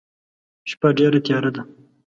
شپه 0.69 0.89
ډيره 0.97 1.19
تیاره 1.25 1.49
ده. 1.55 1.61